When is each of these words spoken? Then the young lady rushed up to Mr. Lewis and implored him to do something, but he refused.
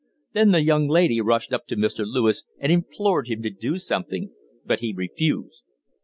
Then 0.33 0.49
the 0.49 0.63
young 0.63 0.87
lady 0.87 1.21
rushed 1.21 1.53
up 1.53 1.67
to 1.67 1.75
Mr. 1.75 2.03
Lewis 2.07 2.43
and 2.57 2.71
implored 2.71 3.27
him 3.27 3.43
to 3.43 3.51
do 3.51 3.77
something, 3.77 4.31
but 4.65 4.79
he 4.79 4.93
refused. 4.95 5.61